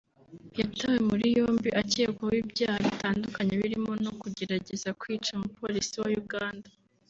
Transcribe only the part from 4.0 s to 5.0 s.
no kugerageza